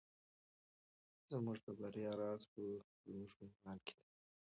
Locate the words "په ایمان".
3.37-3.77